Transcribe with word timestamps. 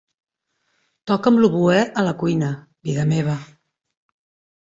Toca'm 1.11 1.35
l'oboè 1.43 1.83
a 2.03 2.07
la 2.09 2.15
cuina, 2.23 2.49
vida 2.89 3.05
meva. 3.13 3.35